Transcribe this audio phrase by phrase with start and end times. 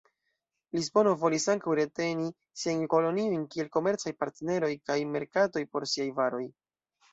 [0.77, 2.25] Lisbono volis ankaŭ reteni
[2.63, 6.45] siajn koloniojn kiel komercaj partneroj kaj merkatoj por siaj varoj.